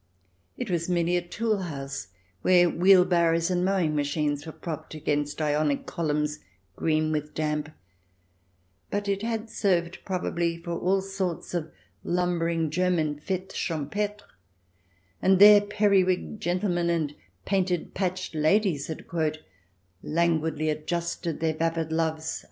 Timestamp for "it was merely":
0.57-1.15